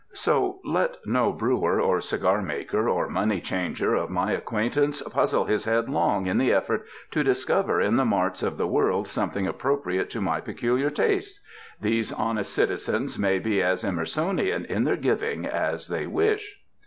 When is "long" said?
5.89-6.25